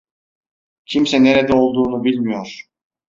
[0.85, 2.65] Kimse nerede olduğunu bilmiyor.